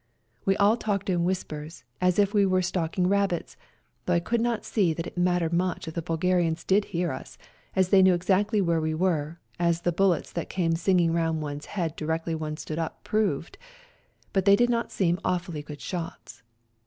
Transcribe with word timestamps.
We 0.45 0.57
all 0.57 0.77
talked 0.77 1.11
in 1.11 1.25
whispers, 1.25 1.83
as 2.01 2.17
if 2.17 2.33
we 2.33 2.43
were 2.43 2.63
stalking 2.63 3.05
rabbits, 3.05 3.55
though 4.07 4.13
I 4.15 4.19
could 4.19 4.41
not 4.41 4.65
see 4.65 4.93
that 4.95 5.05
it 5.05 5.15
mattered 5.15 5.53
much 5.53 5.87
if 5.87 5.93
the 5.93 6.01
Bulgarians 6.01 6.63
did 6.63 6.85
hear 6.85 7.11
us, 7.11 7.37
as 7.75 7.89
they 7.89 8.01
knew 8.01 8.15
exactly 8.15 8.61
where 8.61 8.81
we 8.81 8.95
were, 8.95 9.39
as 9.59 9.81
the 9.81 9.91
bullets 9.91 10.31
that 10.31 10.49
came 10.49 10.71
singing 10.75 11.13
round 11.13 11.43
one's 11.43 11.67
head 11.67 11.95
directly 11.95 12.33
one 12.33 12.57
stood 12.57 12.79
up 12.79 13.03
proved, 13.03 13.59
but 14.33 14.45
they 14.45 14.55
did 14.55 14.71
not 14.71 14.91
seem 14.91 15.19
awfully 15.23 15.61
good 15.61 15.81
shots. 15.81 16.41